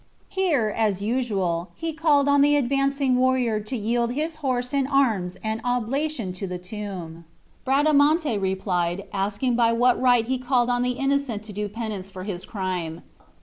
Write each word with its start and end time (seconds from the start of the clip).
Here, 0.29 0.73
as 0.75 1.03
usual, 1.03 1.69
he 1.75 1.93
called 1.93 2.27
on 2.27 2.41
the 2.41 2.55
advancing 2.55 3.17
warrior 3.17 3.59
to 3.59 3.77
yield 3.77 4.13
his 4.13 4.37
horse 4.37 4.73
and 4.73 4.87
arms 4.87 5.37
an 5.43 5.61
oblation 5.63 6.33
to 6.33 6.47
the 6.47 6.57
tomb. 6.57 7.23
Bradamante 7.65 8.39
replied, 8.41 9.03
asking 9.13 9.55
by 9.55 9.73
what 9.73 10.01
right 10.01 10.27
he 10.27 10.39
called 10.39 10.71
on 10.71 10.81
the 10.81 10.93
innocent 10.93 11.43
to 11.43 11.53
do 11.53 11.69
penance 11.69 12.09
for 12.09 12.23
his 12.23 12.45
crime. 12.45 13.03